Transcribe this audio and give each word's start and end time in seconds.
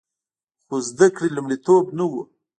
خو 0.65 0.75
زده 0.89 1.07
کړې 1.15 1.29
لومړیتوب 1.35 1.85
نه 1.97 2.05
و 2.09 2.13